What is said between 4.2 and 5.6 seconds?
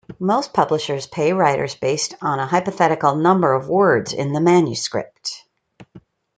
the manuscript.